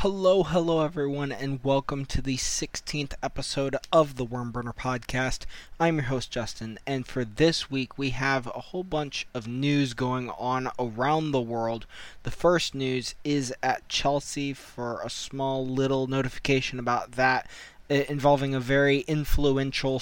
[0.00, 5.44] Hello, hello, everyone, and welcome to the 16th episode of the Wormburner Podcast.
[5.78, 9.92] I'm your host, Justin, and for this week, we have a whole bunch of news
[9.92, 11.84] going on around the world.
[12.22, 17.46] The first news is at Chelsea for a small little notification about that
[17.90, 20.00] involving a very influential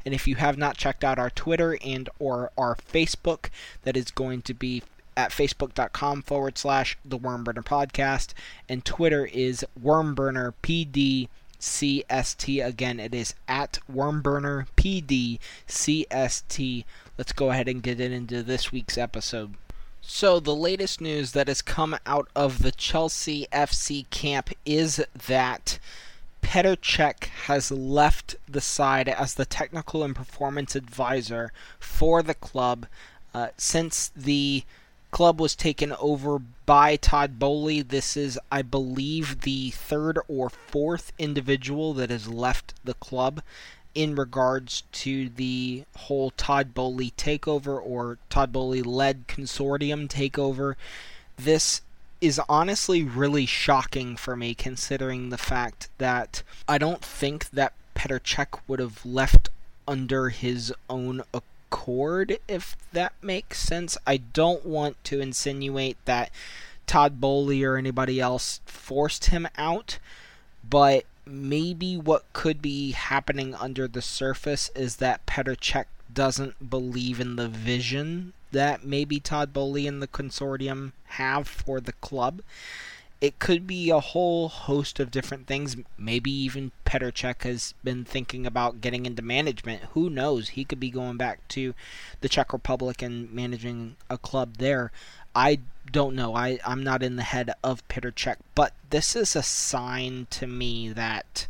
[0.04, 3.50] And if you have not checked out our Twitter and or our Facebook,
[3.84, 4.82] that is going to be
[5.16, 8.34] at facebook.com forward slash the Wormburner Podcast.
[8.68, 11.28] And Twitter is WormburnerPD
[11.60, 12.64] CST.
[12.64, 16.84] Again, it is at Wormburner PD CST.
[17.18, 19.54] Let's go ahead and get it into this week's episode.
[20.00, 25.78] So, the latest news that has come out of the Chelsea FC camp is that
[26.42, 32.86] Petr has left the side as the technical and performance advisor for the club
[33.34, 34.64] uh, since the
[35.10, 37.82] club was taken over by Todd Boehly.
[37.82, 43.42] This is, I believe, the third or fourth individual that has left the club
[43.94, 50.74] in regards to the whole Todd Boehly takeover or Todd Boehly led consortium takeover.
[51.36, 51.82] This
[52.20, 58.20] is honestly really shocking for me considering the fact that I don't think that Petr
[58.20, 59.48] Cech would have left
[59.88, 63.96] under his own accord accord, if that makes sense.
[64.06, 66.30] I don't want to insinuate that
[66.86, 69.98] Todd Boehly or anybody else forced him out,
[70.68, 77.36] but maybe what could be happening under the surface is that Petr doesn't believe in
[77.36, 82.42] the vision that maybe Todd Boehly and the consortium have for the club
[83.20, 85.76] it could be a whole host of different things.
[85.98, 89.82] Maybe even Petr Cech has been thinking about getting into management.
[89.92, 90.50] Who knows?
[90.50, 91.74] He could be going back to
[92.22, 94.90] the Czech Republic and managing a club there.
[95.34, 95.60] I
[95.90, 96.34] don't know.
[96.34, 100.46] I, I'm not in the head of Petr Cech, but this is a sign to
[100.46, 101.46] me that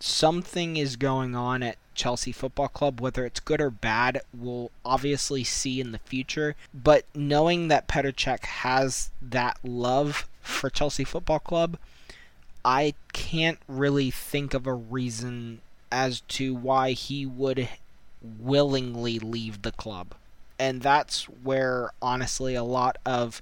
[0.00, 3.00] something is going on at Chelsea Football Club.
[3.00, 6.56] Whether it's good or bad, we'll obviously see in the future.
[6.74, 11.78] But knowing that Petr Cech has that love for Chelsea Football Club,
[12.64, 15.60] I can't really think of a reason
[15.92, 17.68] as to why he would
[18.20, 20.14] willingly leave the club.
[20.58, 23.40] And that's where, honestly, a lot of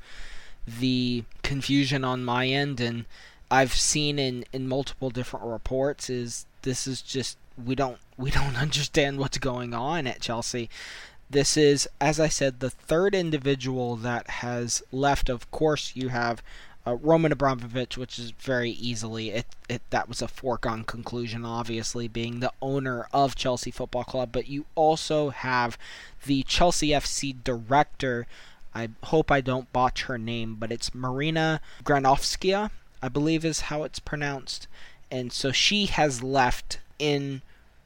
[0.66, 3.06] the confusion on my end and
[3.50, 8.56] I've seen in, in multiple different reports is this is just we don't we don't
[8.60, 10.68] understand what's going on at Chelsea.
[11.28, 15.28] This is, as I said, the third individual that has left.
[15.28, 16.42] Of course, you have
[16.86, 22.06] uh, Roman Abramovich, which is very easily it, it that was a foregone conclusion, obviously
[22.06, 24.30] being the owner of Chelsea Football Club.
[24.32, 25.76] But you also have
[26.24, 28.26] the Chelsea FC director.
[28.74, 32.70] I hope I don't botch her name, but it's Marina Granovskaia,
[33.02, 34.68] I believe is how it's pronounced.
[35.10, 37.42] And so she has left in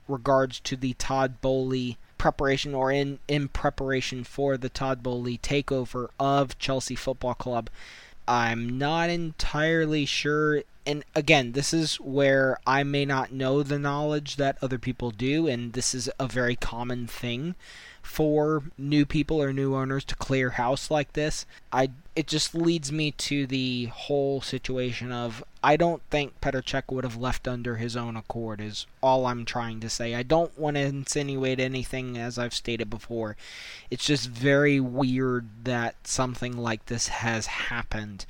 [0.08, 6.08] regards to the Todd Boehly preparation or in, in preparation for the Todd Boehly takeover
[6.18, 7.70] of Chelsea Football Club.
[8.30, 10.62] I'm not entirely sure.
[10.86, 15.48] And again, this is where I may not know the knowledge that other people do,
[15.48, 17.56] and this is a very common thing
[18.02, 21.44] for new people or new owners to clear house like this.
[21.72, 27.04] I it just leads me to the whole situation of I don't think Petr would
[27.04, 30.14] have left under his own accord is all I'm trying to say.
[30.14, 33.38] I don't want to insinuate anything as I've stated before.
[33.90, 38.26] It's just very weird that something like this has happened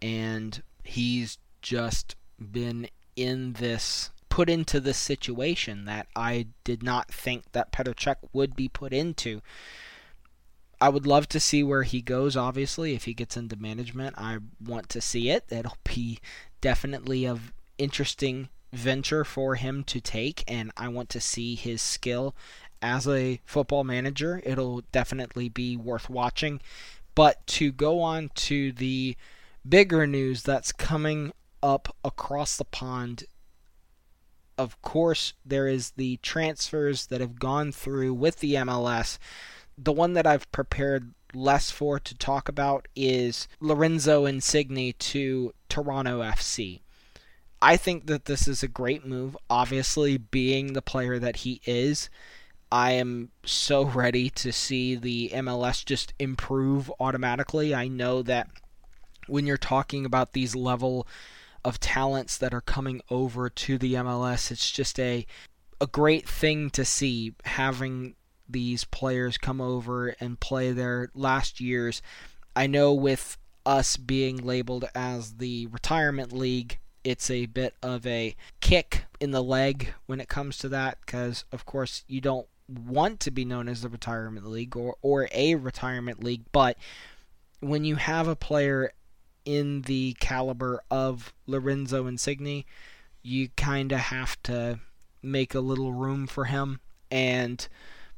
[0.00, 7.50] and he's just been in this put into this situation that I did not think
[7.50, 9.42] that Petr would be put into.
[10.80, 14.16] I would love to see where he goes, obviously, if he gets into management.
[14.18, 15.44] I want to see it.
[15.50, 16.18] It'll be
[16.60, 17.38] definitely a
[17.78, 22.34] interesting venture for him to take, and I want to see his skill
[22.82, 24.42] as a football manager.
[24.44, 26.60] It'll definitely be worth watching.
[27.14, 29.16] But to go on to the
[29.66, 31.32] bigger news that's coming
[31.62, 33.24] up across the pond
[34.56, 39.18] of course, there is the transfers that have gone through with the MLS.
[39.76, 46.22] The one that I've prepared less for to talk about is Lorenzo Insigne to Toronto
[46.22, 46.80] FC.
[47.60, 49.36] I think that this is a great move.
[49.48, 52.10] Obviously, being the player that he is,
[52.70, 57.74] I am so ready to see the MLS just improve automatically.
[57.74, 58.48] I know that
[59.26, 61.06] when you're talking about these level
[61.64, 64.50] of talents that are coming over to the MLS.
[64.50, 65.26] It's just a
[65.80, 68.14] a great thing to see having
[68.48, 72.02] these players come over and play their last years.
[72.54, 73.36] I know with
[73.66, 79.42] us being labeled as the retirement league, it's a bit of a kick in the
[79.42, 83.68] leg when it comes to that because of course you don't want to be known
[83.68, 86.78] as the retirement league or, or a retirement league, but
[87.60, 88.92] when you have a player
[89.44, 92.64] in the caliber of Lorenzo Insigne,
[93.22, 94.80] you kind of have to
[95.22, 96.80] make a little room for him
[97.10, 97.68] and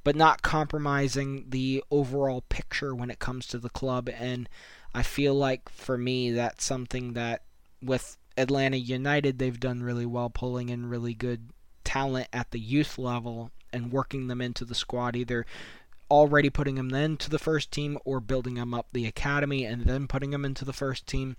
[0.07, 4.49] but not compromising the overall picture when it comes to the club and
[4.95, 7.43] I feel like for me that's something that
[7.83, 11.51] with Atlanta United they've done really well pulling in really good
[11.83, 15.45] talent at the youth level and working them into the squad either
[16.09, 19.87] already putting them then to the first team or building them up the academy and
[19.87, 21.37] then putting them into the first team.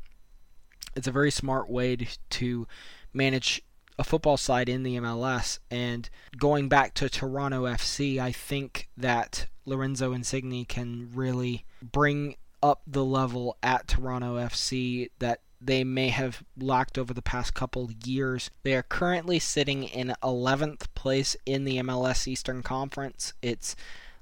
[0.93, 2.67] It's a very smart way to, to
[3.13, 3.63] manage
[3.99, 5.59] a football side in the MLS.
[5.71, 12.81] And going back to Toronto FC, I think that Lorenzo Insigne can really bring up
[12.87, 18.51] the level at Toronto FC that they may have lacked over the past couple years.
[18.63, 23.33] They are currently sitting in 11th place in the MLS Eastern Conference.
[23.41, 23.75] It's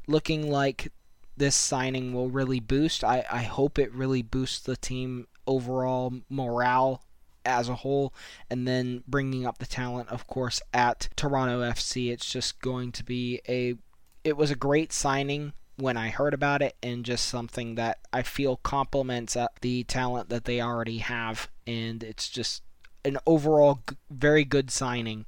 [0.07, 0.92] looking like
[1.38, 3.04] this signing will really boost.
[3.04, 7.04] I, I hope it really boosts the team overall morale
[7.46, 8.14] as a whole,
[8.50, 12.12] and then bringing up the talent, of course, at Toronto FC.
[12.12, 13.76] It's just going to be a.
[14.24, 18.24] It was a great signing when I heard about it, and just something that I
[18.24, 22.64] feel complements the talent that they already have, and it's just
[23.04, 25.26] an overall very good signing.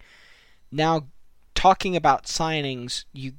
[0.71, 1.07] Now,
[1.53, 3.33] talking about signings, you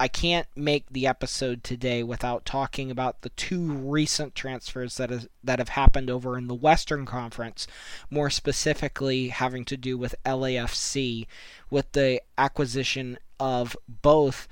[0.00, 5.28] I can't make the episode today without talking about the two recent transfers that is,
[5.42, 7.66] that have happened over in the Western Conference,
[8.08, 11.26] more specifically having to do with LAFC,
[11.68, 14.46] with the acquisition of both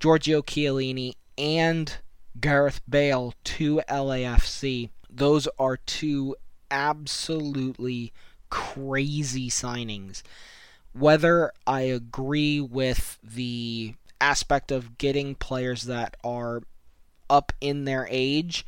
[0.00, 1.98] Giorgio Chiellini and
[2.40, 4.88] Gareth Bale to LAFC.
[5.10, 6.36] Those are two
[6.70, 8.14] absolutely
[8.48, 10.22] crazy signings.
[10.94, 16.62] Whether I agree with the aspect of getting players that are
[17.28, 18.66] up in their age.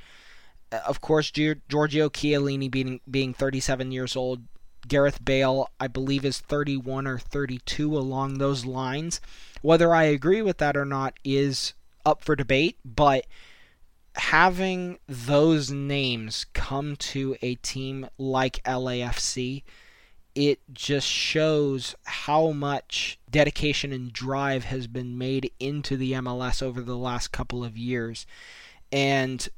[0.70, 4.42] Uh, of course, Giorgio Chiellini being being 37 years old,
[4.86, 9.20] Gareth Bale, I believe, is 31 or 32 along those lines.
[9.62, 11.74] Whether I agree with that or not is
[12.04, 13.26] up for debate, but
[14.14, 19.62] having those names come to a team like LAFC
[20.38, 26.80] it just shows how much dedication and drive has been made into the MLS over
[26.80, 28.24] the last couple of years.
[28.92, 29.48] And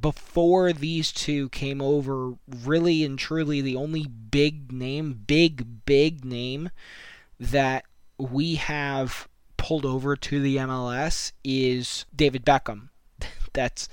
[0.00, 6.70] before these two came over, really and truly, the only big name, big, big name
[7.38, 7.84] that
[8.18, 12.88] we have pulled over to the MLS is David Beckham.
[13.52, 13.88] That's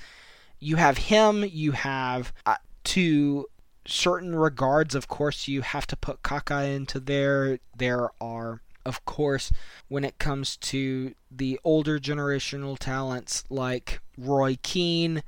[0.58, 3.46] you have him, you have uh, to
[3.92, 7.60] certain regards, of course, you have to put Kaka into there.
[7.76, 9.52] There are, of course,
[9.88, 15.24] when it comes to the older generational talents like Roy Keane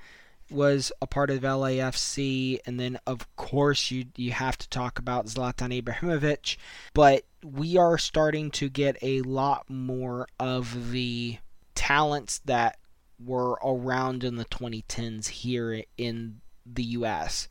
[0.49, 5.27] was a part of LAFC, and then of course you you have to talk about
[5.27, 6.57] Zlatan Ibrahimovic.
[6.93, 11.37] But we are starting to get a lot more of the
[11.73, 12.77] talents that
[13.23, 17.47] were around in the 2010s here in the U.S.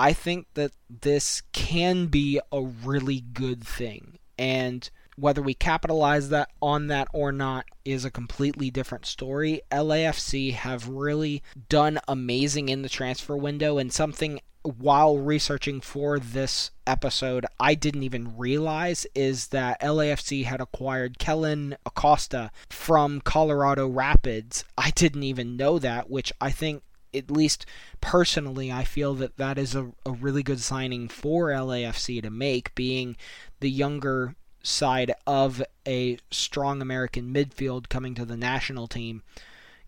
[0.00, 4.18] I think that this can be a really good thing.
[4.38, 9.60] And whether we capitalize that on that or not is a completely different story.
[9.70, 16.70] LAFC have really done amazing in the transfer window and something while researching for this
[16.86, 24.64] episode I didn't even realize is that LAFC had acquired Kellyn Acosta from Colorado Rapids.
[24.78, 26.82] I didn't even know that, which I think
[27.14, 27.66] at least
[28.00, 32.74] personally, I feel that that is a, a really good signing for LAFC to make,
[32.74, 33.16] being
[33.60, 39.22] the younger side of a strong American midfield coming to the national team.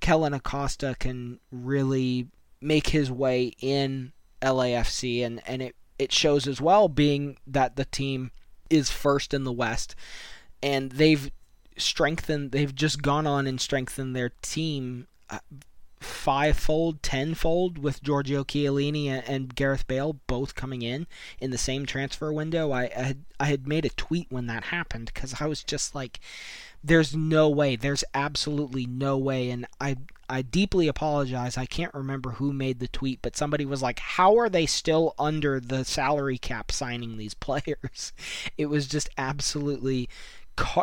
[0.00, 2.28] Kellyn Acosta can really
[2.60, 7.84] make his way in LAFC, and, and it, it shows as well, being that the
[7.84, 8.32] team
[8.70, 9.94] is first in the West,
[10.62, 11.30] and they've
[11.76, 12.52] strengthened.
[12.52, 15.38] They've just gone on and strengthened their team uh,
[16.02, 21.06] fivefold, tenfold with Giorgio Chiellini and Gareth Bale both coming in
[21.40, 22.72] in the same transfer window.
[22.72, 25.94] I, I had I had made a tweet when that happened because I was just
[25.94, 26.20] like,
[26.82, 27.76] "There's no way.
[27.76, 29.96] There's absolutely no way." And I
[30.28, 31.58] I deeply apologize.
[31.58, 35.14] I can't remember who made the tweet, but somebody was like, "How are they still
[35.18, 38.12] under the salary cap signing these players?"
[38.56, 40.08] It was just absolutely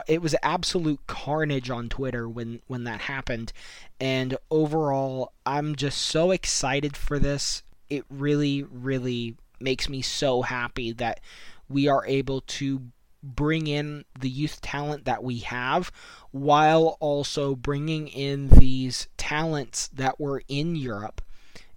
[0.07, 3.53] it was absolute carnage on Twitter when when that happened.
[3.99, 7.63] And overall, I'm just so excited for this.
[7.89, 11.19] It really really makes me so happy that
[11.67, 12.81] we are able to
[13.21, 15.91] bring in the youth talent that we have
[16.31, 21.21] while also bringing in these talents that were in Europe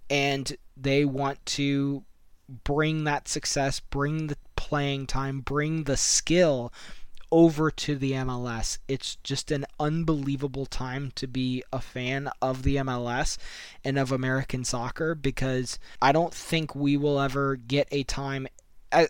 [0.09, 2.03] and they want to
[2.63, 6.71] bring that success, bring the playing time, bring the skill
[7.33, 8.77] over to the MLS.
[8.87, 13.39] It's just an unbelievable time to be a fan of the MLS
[13.83, 18.47] and of American soccer because I don't think we will ever get a time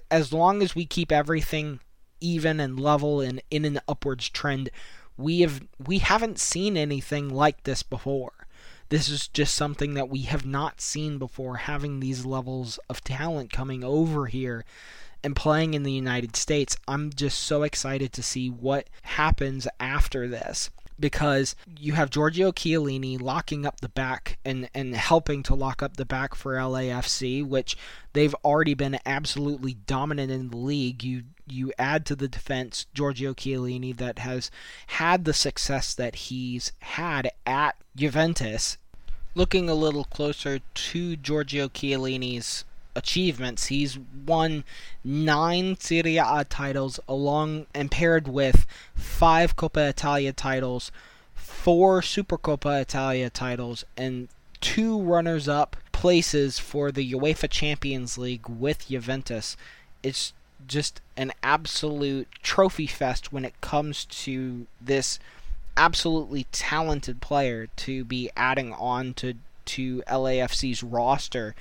[0.09, 1.81] as long as we keep everything
[2.21, 4.69] even and level and in an upwards trend
[5.17, 8.47] we have we haven't seen anything like this before
[8.87, 13.51] this is just something that we have not seen before having these levels of talent
[13.51, 14.63] coming over here
[15.23, 20.27] and playing in the United States, I'm just so excited to see what happens after
[20.27, 25.81] this because you have Giorgio Chiellini locking up the back and, and helping to lock
[25.81, 27.75] up the back for LAFC, which
[28.13, 31.03] they've already been absolutely dominant in the league.
[31.03, 34.49] You you add to the defense Giorgio Chiellini that has
[34.87, 38.77] had the success that he's had at Juventus.
[39.35, 42.63] Looking a little closer to Giorgio Chiellini's
[42.95, 43.67] achievements.
[43.67, 44.63] He's won
[45.03, 50.91] nine Serie A titles, along and paired with five Coppa Italia titles,
[51.33, 54.27] four Supercoppa Italia titles, and
[54.61, 59.57] two runners-up places for the UEFA Champions League with Juventus.
[60.01, 60.33] It's
[60.67, 65.19] just an absolute trophy fest when it comes to this
[65.75, 69.33] absolutely talented player to be adding on to
[69.65, 71.55] to LAFC's roster.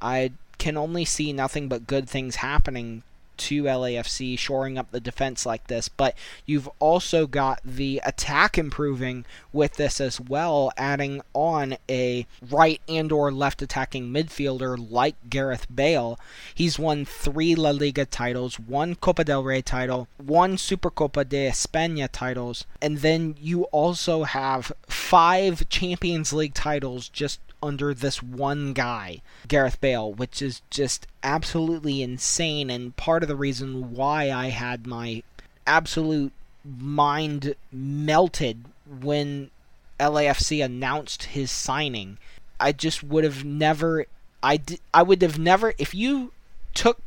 [0.00, 3.02] I can only see nothing but good things happening
[3.36, 6.14] to LAFC shoring up the defense like this, but
[6.44, 13.10] you've also got the attack improving with this as well, adding on a right and
[13.10, 16.20] or left attacking midfielder like Gareth Bale.
[16.54, 22.10] He's won 3 La Liga titles, one Copa del Rey title, one Supercopa de España
[22.12, 29.22] titles, and then you also have 5 Champions League titles just under this one guy,
[29.48, 34.86] Gareth Bale, which is just absolutely insane and part of the reason why I had
[34.86, 35.22] my
[35.66, 36.32] absolute
[36.64, 39.50] mind melted when
[39.98, 42.18] LAFC announced his signing.
[42.58, 44.06] I just would have never
[44.42, 46.32] I, d- I would have never if you
[46.74, 46.98] took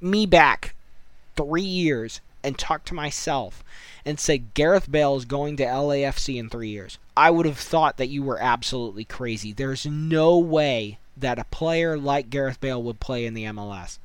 [0.00, 0.74] me back
[1.36, 3.64] 3 years and talk to myself
[4.04, 6.98] and say Gareth Bale is going to LAFC in 3 years.
[7.16, 9.52] I would have thought that you were absolutely crazy.
[9.52, 13.98] There's no way that a player like Gareth Bale would play in the MLS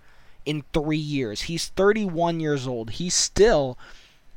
[0.46, 1.44] in three years.
[1.44, 2.92] He's 31 years old.
[2.92, 3.78] He's still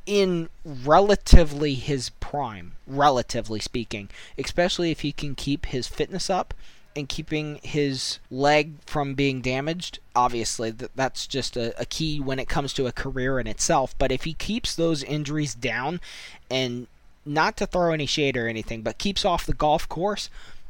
[0.05, 6.53] in relatively his prime, relatively speaking, especially if he can keep his fitness up
[6.95, 9.99] and keeping his leg from being damaged.
[10.15, 13.97] Obviously, that's just a, a key when it comes to a career in itself.
[13.97, 16.01] But if he keeps those injuries down
[16.49, 16.87] and
[17.25, 20.29] not to throw any shade or anything, but keeps off the golf course,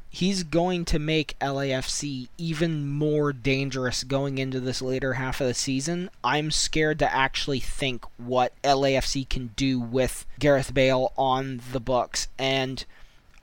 [0.10, 5.54] he's going to make LAFC even more dangerous going into this later half of the
[5.54, 6.10] season.
[6.24, 12.28] I'm scared to actually think what LAFC can do with Gareth Bale on the books.
[12.38, 12.86] And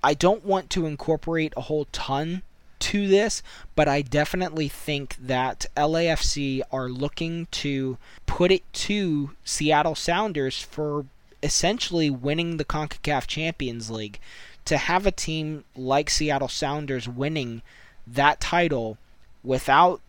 [0.03, 2.43] I don't want to incorporate a whole ton
[2.81, 3.43] to this,
[3.75, 11.07] but I definitely think that LAFC are looking to put it to Seattle Sounders for
[11.43, 14.19] essentially winning the CONCACAF Champions League.
[14.67, 17.63] To have a team like Seattle Sounders winning
[18.07, 18.99] that title
[19.43, 20.01] without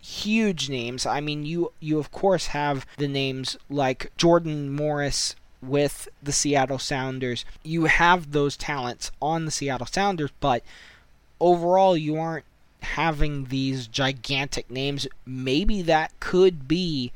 [0.00, 1.04] huge names.
[1.04, 6.78] I mean, you you of course have the names like Jordan Morris with the Seattle
[6.78, 7.44] Sounders.
[7.62, 10.62] You have those talents on the Seattle Sounders, but
[11.40, 12.44] overall you aren't
[12.80, 15.06] having these gigantic names.
[15.26, 17.12] Maybe that could be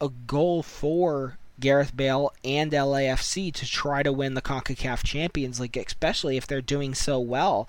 [0.00, 5.76] a goal for Gareth Bale and LAFC to try to win the CONCACAF Champions League,
[5.76, 7.68] especially if they're doing so well.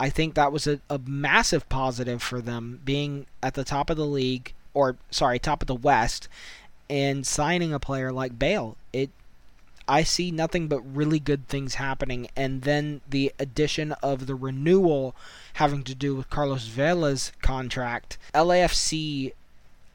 [0.00, 3.96] I think that was a, a massive positive for them being at the top of
[3.96, 6.28] the league, or sorry, top of the West,
[6.88, 8.76] and signing a player like Bale.
[8.92, 9.10] It
[9.88, 15.16] I see nothing but really good things happening and then the addition of the renewal
[15.54, 18.18] having to do with Carlos Vela's contract.
[18.34, 19.32] LAFC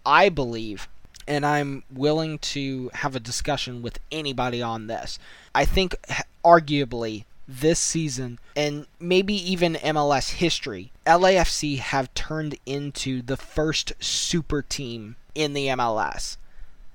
[0.06, 0.90] I believe
[1.28, 5.20] and I'm willing to have a discussion with anybody on this.
[5.56, 5.96] I think
[6.44, 14.62] arguably this season and maybe even MLS history, LAFC have turned into the first super
[14.62, 16.38] team in the MLS.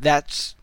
[0.00, 0.54] That's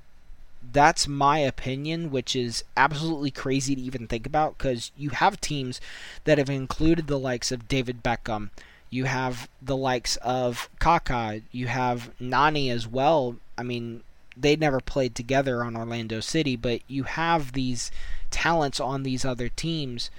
[0.71, 5.79] that's my opinion, which is absolutely crazy to even think about because you have teams
[6.23, 8.49] that have included the likes of David Beckham,
[8.89, 13.37] you have the likes of Kaká, you have Nani as well.
[13.57, 14.03] I mean,
[14.37, 17.91] they never played together on Orlando City, but you have these
[18.31, 20.09] talents on these other teams,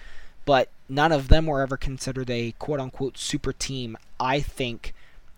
[0.44, 3.96] but none of them were ever considered a quote unquote super team.
[4.18, 4.94] I think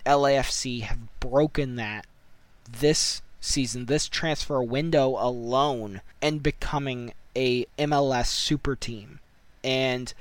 [0.07, 2.07] LAFC have broken that
[2.71, 9.21] this season, this transfer window alone, and becoming a MLS super team.
[9.62, 10.12] And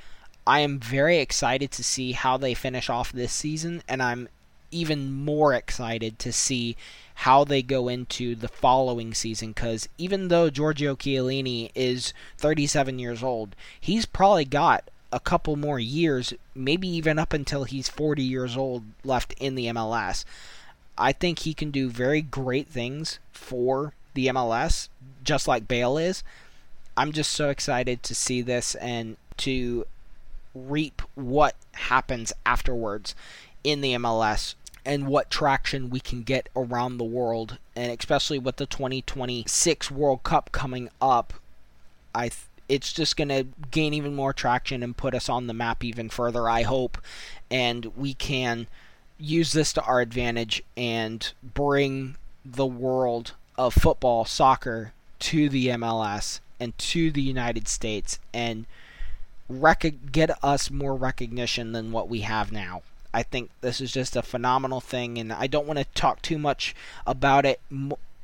[0.46, 4.30] I am very excited to see how they finish off this season, and I'm
[4.72, 6.76] even more excited to see
[7.22, 13.24] how they go into the following season because even though Giorgio Chiellini is 37 years
[13.24, 18.56] old, he's probably got a couple more years, maybe even up until he's 40 years
[18.56, 20.26] old left in the MLS.
[20.98, 24.90] I think he can do very great things for the MLS,
[25.24, 26.24] just like Bale is.
[26.96, 29.86] I'm just so excited to see this and to
[30.56, 33.14] reap what happens afterwards
[33.64, 38.56] in the MLS and what traction we can get around the world, and especially with
[38.56, 41.34] the 2026 World Cup coming up,
[42.16, 42.32] I
[42.70, 46.10] it's just going to gain even more traction and put us on the map even
[46.10, 46.50] further.
[46.50, 46.98] I hope,
[47.50, 48.68] and we can
[49.20, 56.40] use this to our advantage and bring the world of football, soccer to the MLS
[56.60, 58.66] and to the United States and
[59.50, 62.82] rec- get us more recognition than what we have now.
[63.14, 66.38] I think this is just a phenomenal thing, and I don't want to talk too
[66.38, 67.60] much about it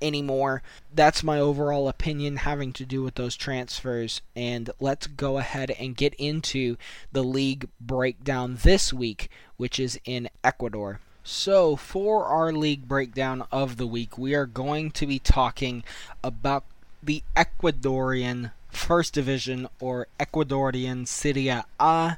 [0.04, 0.62] anymore.
[0.94, 4.22] That's my overall opinion having to do with those transfers.
[4.36, 6.78] And let's go ahead and get into
[7.12, 11.00] the league breakdown this week, which is in Ecuador.
[11.24, 15.86] So, for our league breakdown of the week, we are going to be talking
[16.22, 16.66] about
[17.02, 21.48] the Ecuadorian First Division or Ecuadorian Serie
[21.80, 22.18] A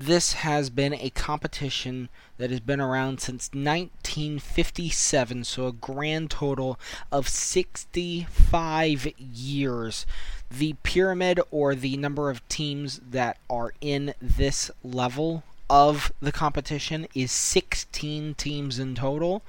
[0.00, 2.08] this has been a competition
[2.38, 6.80] that has been around since 1957, so a grand total
[7.12, 10.06] of 65 years.
[10.50, 17.06] The pyramid, or the number of teams that are in this level of the competition,
[17.14, 19.42] is 16 teams in total.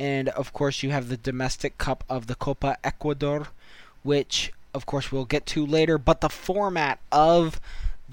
[0.00, 3.46] And of course, you have the domestic cup of the Copa Ecuador,
[4.02, 5.98] which, of course, we'll get to later.
[5.98, 7.60] But the format of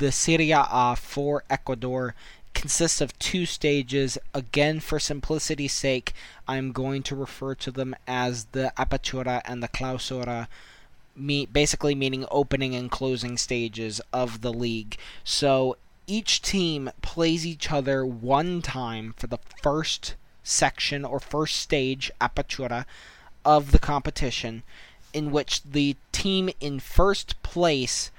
[0.02, 2.16] the Serie A for Ecuador
[2.56, 4.18] consists of two stages.
[4.34, 6.14] Again, for simplicity's sake,
[6.48, 10.48] I'm going to refer to them as the Apertura and the Clausura,
[11.16, 14.98] me- basically meaning opening and closing stages of the league.
[15.24, 22.10] So each team plays each other one time for the first section or first stage,
[22.20, 22.86] Apertura,
[23.46, 24.64] of the competition,
[25.14, 28.10] in which the team in first place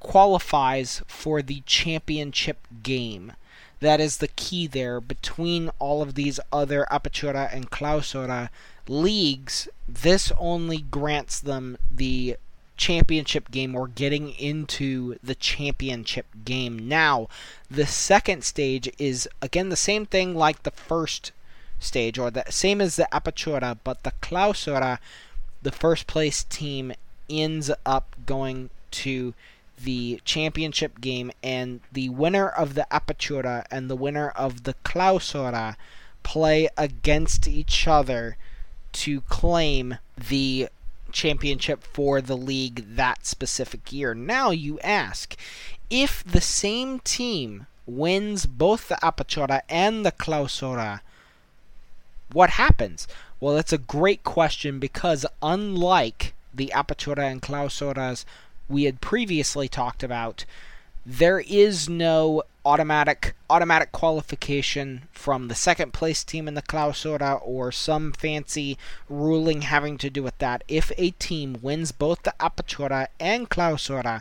[0.00, 3.32] qualifies for the championship game.
[3.80, 8.50] That is the key there between all of these other Apertura and Clausura
[8.88, 9.68] leagues.
[9.88, 12.36] This only grants them the
[12.76, 16.88] championship game or getting into the championship game.
[16.88, 17.28] Now,
[17.70, 21.32] the second stage is again the same thing like the first
[21.78, 24.98] stage or the same as the Apertura, but the Clausura,
[25.62, 26.92] the first place team
[27.28, 29.34] ends up going to
[29.84, 35.76] the championship game, and the winner of the Apertura and the winner of the Clausura
[36.22, 38.36] play against each other
[38.92, 40.68] to claim the
[41.12, 44.14] championship for the league that specific year.
[44.14, 45.36] Now you ask,
[45.88, 51.00] if the same team wins both the Apertura and the Clausura,
[52.32, 53.08] what happens?
[53.40, 58.24] Well, that's a great question because unlike the Apertura and Clausuras
[58.70, 60.44] we had previously talked about,
[61.04, 67.72] there is no automatic automatic qualification from the second place team in the Clausura or
[67.72, 68.76] some fancy
[69.08, 70.62] ruling having to do with that.
[70.68, 74.20] If a team wins both the Apertura and Clausura,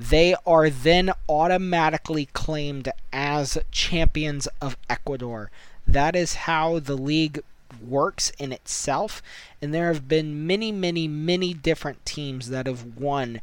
[0.00, 5.50] they are then automatically claimed as champions of Ecuador.
[5.86, 7.42] That is how the league
[7.86, 9.22] works in itself,
[9.60, 13.40] and there have been many, many, many different teams that have won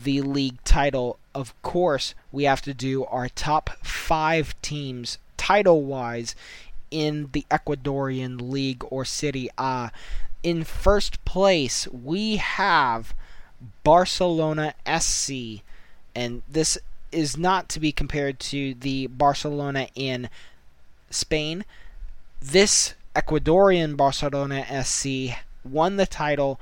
[0.00, 1.18] the league title.
[1.34, 6.34] Of course, we have to do our top five teams title wise
[6.90, 9.90] in the Ecuadorian league or Serie A.
[10.42, 13.14] In first place, we have
[13.82, 15.62] Barcelona SC,
[16.14, 16.78] and this
[17.10, 20.28] is not to be compared to the Barcelona in
[21.10, 21.64] Spain.
[22.40, 26.60] This Ecuadorian Barcelona SC won the title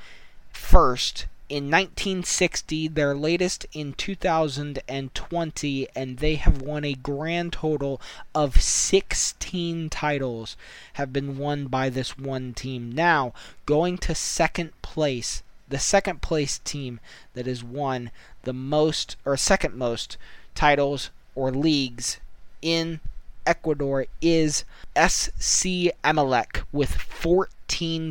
[0.50, 8.00] first in 1960, their latest in 2020, and they have won a grand total
[8.34, 10.56] of 16 titles
[10.94, 12.90] have been won by this one team.
[12.90, 13.34] Now,
[13.66, 17.00] going to second place, the second place team
[17.34, 18.10] that has won
[18.44, 20.16] the most or second most
[20.54, 22.18] titles or leagues
[22.62, 23.00] in
[23.44, 24.64] Ecuador is
[24.96, 27.61] SC Emelec with 14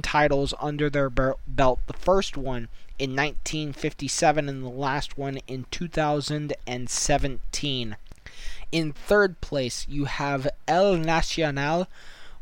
[0.02, 1.80] titles under their belt.
[1.86, 7.96] The first one in 1957 and the last one in 2017.
[8.72, 11.88] In third place, you have El Nacional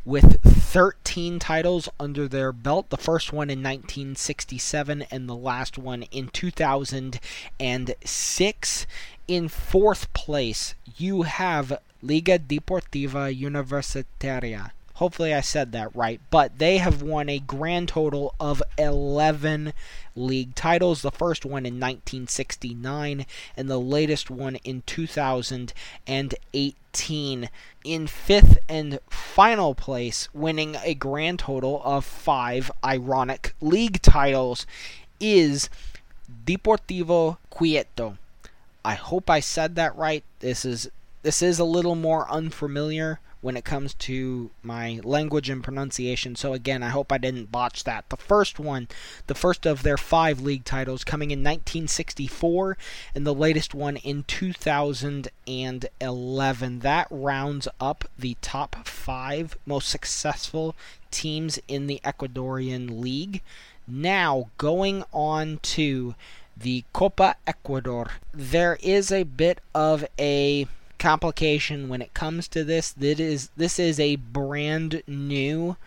[0.05, 2.89] with 13 titles under their belt.
[2.89, 8.87] The first one in 1967 and the last one in 2006.
[9.27, 16.19] In fourth place, you have Liga Deportiva Universitaria Hopefully, I said that right.
[16.29, 19.71] But they have won a grand total of 11
[20.13, 21.01] league titles.
[21.01, 27.49] The first one in 1969, and the latest one in 2018.
[27.85, 34.67] In fifth and final place, winning a grand total of five ironic league titles,
[35.21, 35.69] is
[36.45, 38.17] Deportivo Quito.
[38.83, 40.25] I hope I said that right.
[40.41, 40.89] This is
[41.21, 46.35] this is a little more unfamiliar when it comes to my language and pronunciation.
[46.35, 48.09] So again, I hope I didn't botch that.
[48.09, 48.87] The first one,
[49.27, 52.77] the first of their five league titles, coming in 1964,
[53.15, 56.79] and the latest one in 2011.
[56.79, 60.75] That rounds up the top five most successful
[61.11, 63.41] teams in the Ecuadorian league.
[63.87, 66.13] Now, going on to
[66.55, 70.67] the Copa Ecuador, there is a bit of a
[70.99, 72.91] complication when it comes to this.
[72.91, 75.77] That is this is a brand new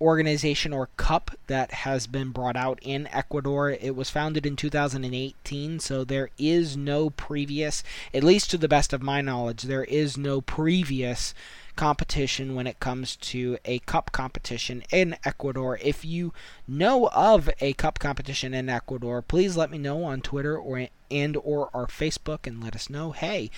[0.00, 3.70] organization or cup that has been brought out in Ecuador.
[3.70, 8.92] It was founded in 2018, so there is no previous, at least to the best
[8.92, 11.32] of my knowledge, there is no previous
[11.76, 15.78] competition when it comes to a cup competition in Ecuador.
[15.82, 16.32] If you
[16.68, 21.36] know of a cup competition in Ecuador, please let me know on Twitter or and
[21.36, 23.50] or our Facebook and let us know, hey,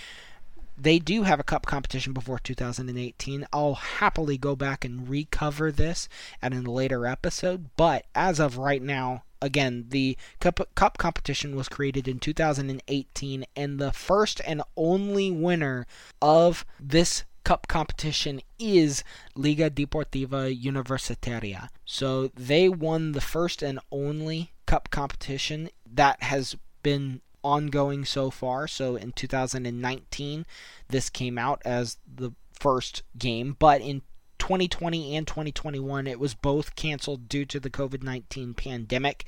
[0.79, 3.47] they do have a cup competition before 2018.
[3.53, 6.09] I'll happily go back and recover this
[6.43, 11.69] at a later episode, but as of right now, again, the cup, cup competition was
[11.69, 15.87] created in 2018, and the first and only winner
[16.21, 19.05] of this cup competition is
[19.37, 21.69] Liga Deportiva Universitaria.
[21.85, 28.67] So they won the first and only cup competition that has been ongoing so far.
[28.69, 30.47] So in 2019,
[30.89, 34.03] this came out as the first game, but in
[34.39, 39.25] 2020 and 2021, it was both canceled due to the COVID 19 pandemic.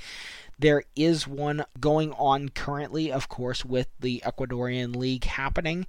[0.58, 5.86] There is one going on currently, of course, with the Ecuadorian League happening.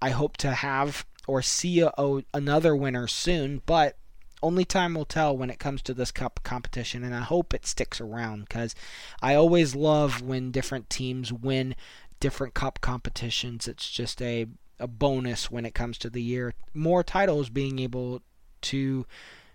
[0.00, 3.96] I hope to have or see a, another winner soon, but
[4.42, 7.66] only time will tell when it comes to this cup competition, and I hope it
[7.66, 8.74] sticks around because
[9.22, 11.74] I always love when different teams win
[12.20, 13.68] different cup competitions.
[13.68, 14.46] It's just a
[14.80, 16.54] a bonus when it comes to the year.
[16.72, 18.22] More titles being able
[18.62, 19.06] to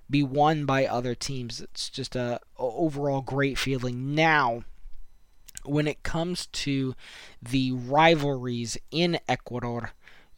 [0.09, 1.61] be won by other teams.
[1.61, 4.13] It's just a, a overall great feeling.
[4.13, 4.63] Now,
[5.63, 6.95] when it comes to
[7.41, 9.91] the rivalries in Ecuador,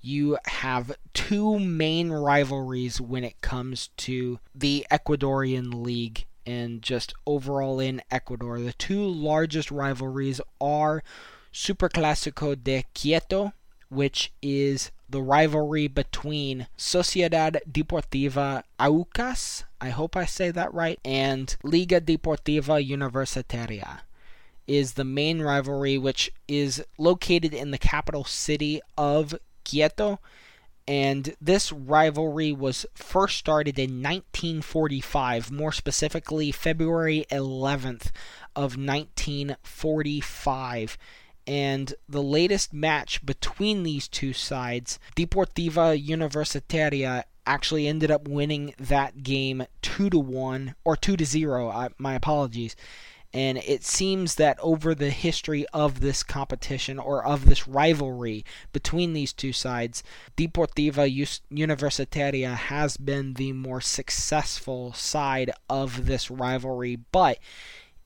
[0.06, 7.80] you have two main rivalries when it comes to the Ecuadorian League and just overall
[7.80, 8.60] in Ecuador.
[8.60, 11.04] The two largest rivalries are
[11.52, 13.54] Superclásico de Quito,
[13.90, 21.56] which is the rivalry between Sociedad Deportiva Aucas, I hope I say that right, and
[21.64, 24.00] Liga Deportiva Universitaria
[24.68, 29.36] is the main rivalry which is located in the capital city of
[29.66, 30.20] Quito.
[30.88, 38.12] And this rivalry was first started in 1945, more specifically February 11th
[38.56, 40.98] of 1945.
[41.48, 49.24] And the latest match between these two sides, Deportiva Universitaria actually ended up winning that
[49.24, 51.70] game 2 to 1 or 2 to 0.
[51.70, 52.76] I, my apologies.
[53.36, 59.12] And it seems that over the history of this competition or of this rivalry between
[59.12, 60.04] these two sides,
[60.38, 61.14] Deportiva
[61.52, 66.96] Universitaria has been the more successful side of this rivalry.
[67.12, 67.40] But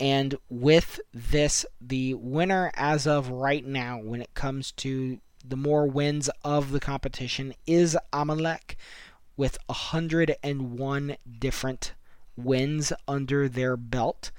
[0.00, 5.86] And with this the winner as of right now when it comes to the more
[5.86, 8.76] wins of the competition is Emelec
[9.36, 11.92] with 101 different
[12.36, 14.30] wins under their belt.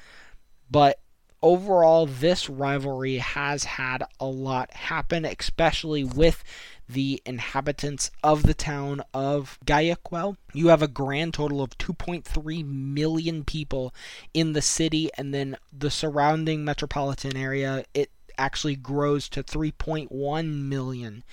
[0.69, 0.99] But
[1.41, 6.43] overall, this rivalry has had a lot happen, especially with
[6.87, 10.37] the inhabitants of the town of Guayaquil.
[10.53, 13.93] You have a grand total of 2.3 million people
[14.33, 17.85] in the city, and then the surrounding metropolitan area.
[17.93, 21.23] It actually grows to 3.1 million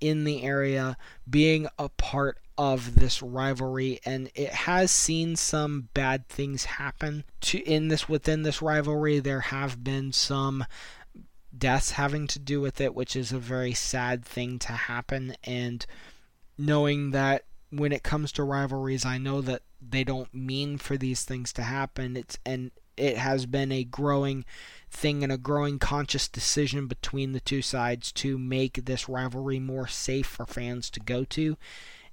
[0.00, 0.96] in the area
[1.28, 4.00] being a part of this rivalry.
[4.04, 9.18] And it has seen some bad things happen to in this within this rivalry.
[9.18, 10.64] There have been some
[11.56, 15.34] deaths having to do with it which is a very sad thing to happen.
[15.44, 15.84] And
[16.58, 21.24] knowing that when it comes to rivalries I know that they don't mean for these
[21.24, 22.16] things to happen.
[22.16, 24.44] It's and it has been a growing
[24.90, 29.86] thing and a growing conscious decision between the two sides to make this rivalry more
[29.86, 31.56] safe for fans to go to.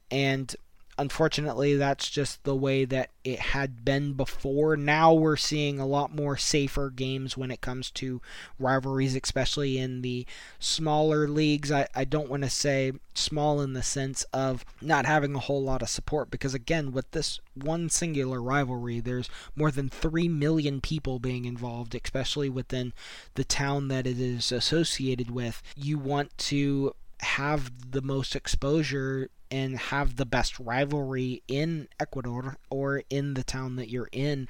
[0.09, 0.55] And
[0.99, 4.75] unfortunately that's just the way that it had been before.
[4.75, 8.21] Now we're seeing a lot more safer games when it comes to
[8.59, 10.25] rivalries especially in the
[10.59, 11.71] smaller leagues.
[11.71, 15.63] I, I don't want to say small in the sense of not having a whole
[15.63, 20.79] lot of support because again with this one singular rivalry there's more than 3 million
[20.79, 22.93] people being involved especially within
[23.35, 25.61] the town that it is associated with.
[25.75, 33.03] You want to have the most exposure and have the best rivalry in Ecuador or
[33.09, 34.47] in the town that you're in.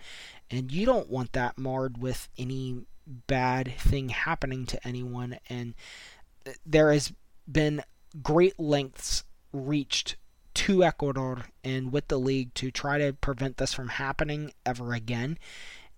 [0.51, 2.81] And you don't want that marred with any
[3.27, 5.39] bad thing happening to anyone.
[5.49, 5.73] And
[6.65, 7.13] there has
[7.49, 7.83] been
[8.21, 10.15] great lengths reached
[10.55, 15.37] to Ecuador and with the league to try to prevent this from happening ever again.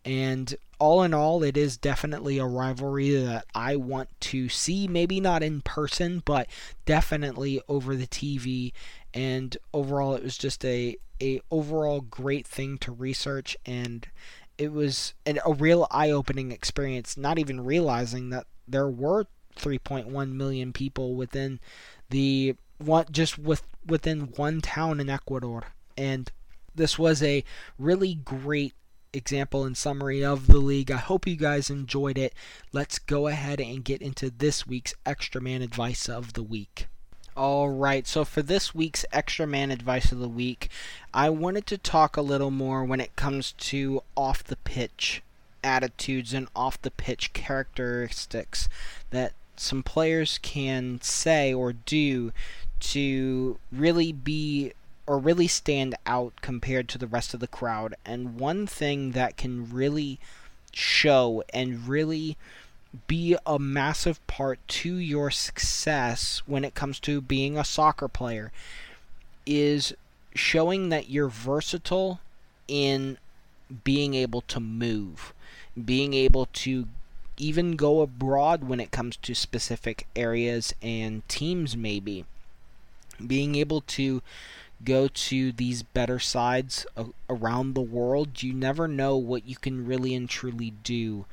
[0.04, 4.88] And all in all, it is definitely a rivalry that I want to see.
[4.88, 6.48] Maybe not in person, but
[6.86, 8.74] definitely over the TV.
[9.14, 14.08] And overall, it was just a a overall great thing to research, and
[14.58, 17.16] it was an, a real eye-opening experience.
[17.16, 21.60] Not even realizing that there were 3.1 million people within
[22.10, 25.64] the one just with within one town in Ecuador,
[25.96, 26.32] and
[26.74, 27.44] this was a
[27.78, 28.74] really great
[29.14, 30.92] example and summary of the league.
[30.92, 32.34] I hope you guys enjoyed it.
[32.72, 36.88] Let's go ahead and get into this week's Extra Man Advice of the Week.
[37.36, 40.70] Alright, so for this week's Extra Man Advice of the Week,
[41.14, 45.22] I wanted to talk a little more when it comes to off the pitch
[45.64, 48.68] attitudes and off the pitch characteristics
[49.12, 52.32] that some players can say or do
[52.80, 54.74] to really be
[55.08, 57.96] or really stand out compared to the rest of the crowd.
[58.06, 60.20] And one thing that can really
[60.74, 62.38] show and really
[63.08, 68.52] be a massive part to your success when it comes to being a soccer player
[69.46, 69.94] is
[70.36, 72.20] showing that you're versatile
[72.68, 73.18] in
[73.84, 75.34] being able to move,
[75.84, 76.88] being able to
[77.38, 82.26] even go abroad when it comes to specific areas and teams, maybe.
[83.26, 84.22] Being able to
[84.84, 86.86] go to these better sides
[87.30, 91.26] around the world, you never know what you can really and truly do,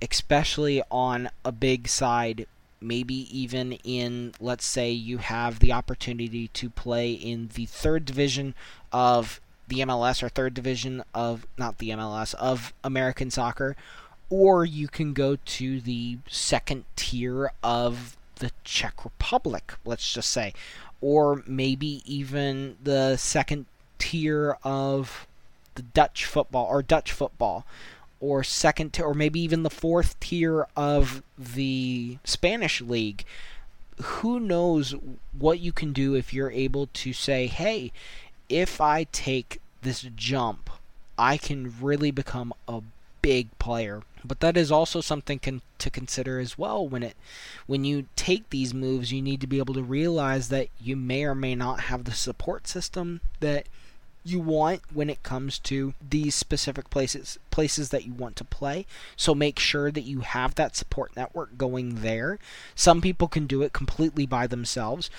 [0.00, 2.46] especially on a big side.
[2.80, 8.54] Maybe even in, let's say, you have the opportunity to play in the third division
[8.92, 13.76] of the MLS or third division of, not the MLS, of American soccer,
[14.30, 20.54] or you can go to the second tier of the Czech Republic, let's just say,
[21.00, 23.66] or maybe even the second
[23.98, 25.26] tier of
[25.74, 27.64] the Dutch football or Dutch football
[28.20, 33.24] or second tier or maybe even the fourth tier of the Spanish league.
[34.02, 34.94] Who knows
[35.36, 37.92] what you can do if you're able to say hey
[38.48, 40.70] if I take this jump
[41.18, 42.80] I can really become a
[43.28, 47.14] big player but that is also something con- to consider as well when it
[47.66, 51.24] when you take these moves you need to be able to realize that you may
[51.24, 53.68] or may not have the support system that
[54.28, 58.86] you want when it comes to these specific places places that you want to play.
[59.16, 62.38] So make sure that you have that support network going there.
[62.74, 65.10] Some people can do it completely by themselves.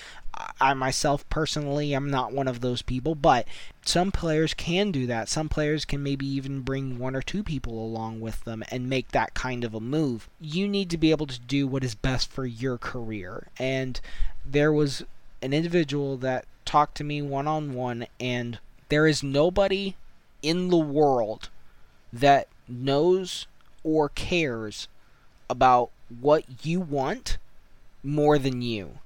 [0.60, 3.46] I myself personally am not one of those people, but
[3.84, 5.28] some players can do that.
[5.28, 9.08] Some players can maybe even bring one or two people along with them and make
[9.08, 10.28] that kind of a move.
[10.40, 13.48] You need to be able to do what is best for your career.
[13.58, 14.00] And
[14.44, 15.04] there was
[15.42, 18.58] an individual that talked to me one on one and
[18.90, 19.96] there is nobody
[20.42, 21.48] in the world
[22.12, 23.46] that knows
[23.82, 24.88] or cares
[25.48, 27.38] about what you want
[28.02, 28.98] more than you.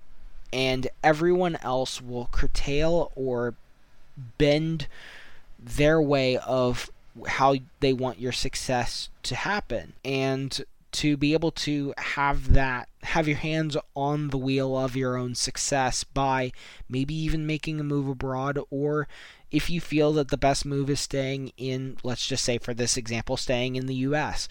[0.53, 3.55] And everyone else will curtail or
[4.39, 4.87] bend
[5.59, 6.91] their way of
[7.27, 9.95] how they want your success to happen.
[10.05, 15.17] And to be able to have that have your hands on the wheel of your
[15.17, 16.53] own success by
[16.89, 19.09] maybe even making a move abroad or
[19.55, 22.97] if you feel that the best move is staying in let's just say for this
[22.97, 24.49] example staying in the US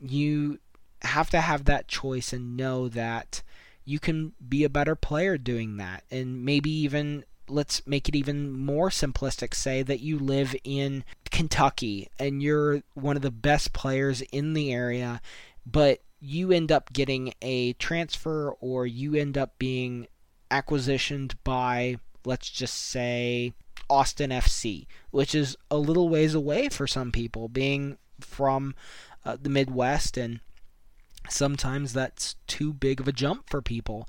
[0.00, 0.58] you
[1.02, 3.42] have to have that choice and know that
[3.84, 6.04] you can be a better player doing that.
[6.10, 9.54] And maybe even let's make it even more simplistic.
[9.54, 14.72] Say that you live in Kentucky and you're one of the best players in the
[14.72, 15.20] area
[15.64, 20.06] but you end up getting a transfer or you end up being
[20.50, 23.52] acquisitioned by, let's just say,
[23.92, 28.74] Austin FC, which is a little ways away for some people, being from
[29.22, 30.40] uh, the Midwest, and
[31.28, 34.08] sometimes that's too big of a jump for people.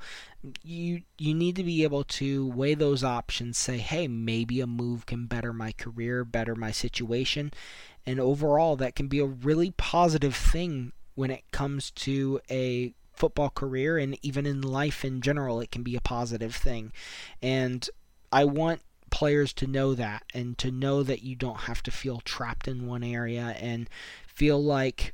[0.63, 5.05] You you need to be able to weigh those options, say, hey, maybe a move
[5.05, 7.51] can better my career, better my situation,
[8.05, 13.49] and overall that can be a really positive thing when it comes to a football
[13.49, 16.91] career and even in life in general it can be a positive thing
[17.43, 17.91] and
[18.31, 18.81] i want
[19.13, 22.87] players to know that and to know that you don't have to feel trapped in
[22.87, 23.87] one area and
[24.25, 25.13] feel like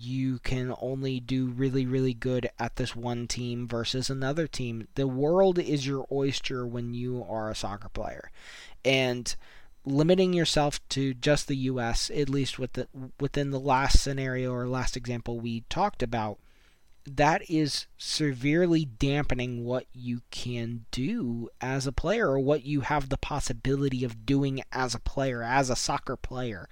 [0.00, 4.86] you can only do really really good at this one team versus another team.
[4.94, 8.30] The world is your oyster when you are a soccer player.
[8.84, 9.34] And
[9.84, 12.86] limiting yourself to just the US, at least with the,
[13.18, 16.38] within the last scenario or last example we talked about,
[17.16, 23.08] that is severely dampening what you can do as a player or what you have
[23.08, 26.68] the possibility of doing as a player, as a soccer player.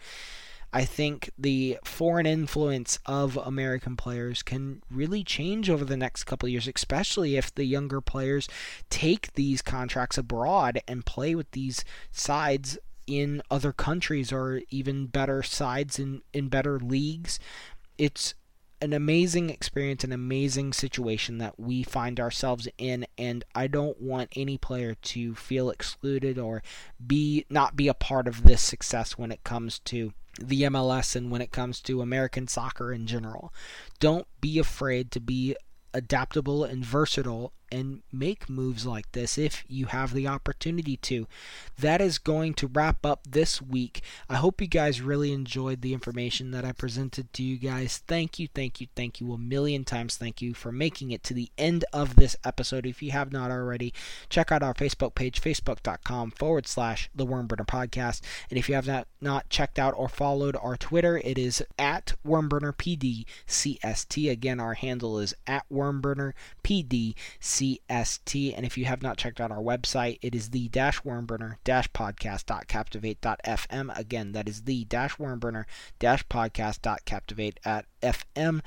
[0.73, 6.49] I think the foreign influence of American players can really change over the next couple
[6.49, 8.49] years, especially if the younger players
[8.91, 15.43] take these contracts abroad and play with these sides in other countries or even better
[15.43, 17.41] sides in, in better leagues.
[17.97, 18.35] It's
[18.81, 24.31] an amazing experience, an amazing situation that we find ourselves in, and I don't want
[24.37, 26.63] any player to feel excluded or
[27.05, 31.31] be not be a part of this success when it comes to the MLS and
[31.31, 33.53] when it comes to American soccer in general.
[33.99, 35.57] Don't be afraid to be
[35.93, 41.27] adaptable and versatile and make moves like this if you have the opportunity to.
[41.79, 44.03] That is going to wrap up this week.
[44.29, 48.03] I hope you guys really enjoyed the information that I presented to you guys.
[48.07, 50.17] Thank you, thank you, thank you a million times.
[50.17, 52.87] Thank you for making it to the end of this episode.
[52.87, 53.93] If you have not already,
[54.29, 58.23] check out our Facebook page, facebook.com forward slash the Wormburner Podcast.
[58.51, 62.15] And if you have not, not checked out or followed our Twitter, it is at
[62.27, 64.31] WormburnerPDCST.
[64.31, 67.58] Again, our handle is at WormburnerPDCST.
[67.59, 68.55] CST.
[68.57, 71.91] And if you have not checked out our website, it is the dash wormburner dash
[71.93, 73.99] podcast.captivate.fm.
[73.99, 75.65] Again, that is the dash wormburner
[75.99, 78.61] dash podcast.captivate at FM.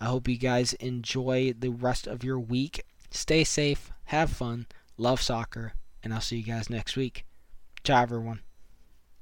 [0.00, 2.84] I hope you guys enjoy the rest of your week.
[3.10, 4.66] Stay safe, have fun,
[4.96, 7.24] love soccer, and I'll see you guys next week.
[7.82, 8.45] Ciao, everyone.